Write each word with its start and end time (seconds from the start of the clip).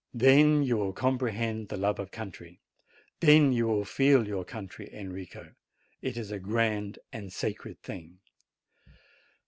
Then 0.15 0.63
you 0.63 0.77
will 0.77 0.93
comprehend 0.93 1.69
the 1.69 1.77
love 1.77 1.99
of 1.99 2.09
country; 2.09 2.59
then 3.19 3.53
you 3.53 3.67
will 3.67 3.85
feel 3.85 4.27
your 4.27 4.43
country, 4.43 4.91
Enrico. 4.91 5.53
It 6.01 6.17
is 6.17 6.31
a 6.31 6.39
grand 6.39 6.97
and 7.13 7.31
sacred 7.31 7.79
thing. 7.83 8.17